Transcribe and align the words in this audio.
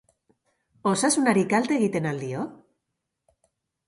Osasunari 0.91 1.43
kalte 1.51 1.77
egiten 1.81 2.07
al 2.13 2.21
dio? 2.25 2.47